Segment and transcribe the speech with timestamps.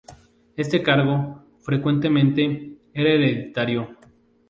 [0.57, 3.95] Este cargo, frecuentemente, era hereditario.